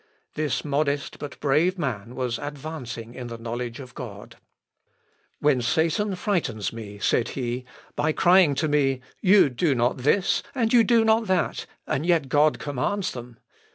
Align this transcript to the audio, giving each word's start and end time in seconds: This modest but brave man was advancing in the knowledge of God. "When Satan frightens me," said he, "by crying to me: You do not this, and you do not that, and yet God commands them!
This 0.33 0.65
modest 0.65 1.19
but 1.19 1.39
brave 1.39 1.77
man 1.77 2.15
was 2.15 2.39
advancing 2.39 3.13
in 3.13 3.27
the 3.27 3.37
knowledge 3.37 3.79
of 3.79 3.93
God. 3.93 4.37
"When 5.37 5.61
Satan 5.61 6.15
frightens 6.15 6.73
me," 6.73 6.97
said 6.97 7.29
he, 7.37 7.65
"by 7.95 8.11
crying 8.11 8.55
to 8.55 8.67
me: 8.67 9.01
You 9.21 9.47
do 9.51 9.75
not 9.75 9.97
this, 9.99 10.41
and 10.55 10.73
you 10.73 10.83
do 10.83 11.05
not 11.05 11.27
that, 11.27 11.67
and 11.85 12.03
yet 12.03 12.29
God 12.29 12.57
commands 12.57 13.11
them! 13.11 13.37